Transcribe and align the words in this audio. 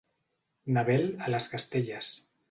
Na 0.77 0.83
Bel 0.87 1.05
a 1.25 1.29
les 1.33 1.49
Castelles. 1.51 2.09